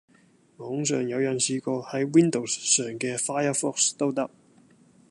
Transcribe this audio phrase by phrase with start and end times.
[0.57, 4.31] 網上有人試過喺 Windows 上既 Firefox 都得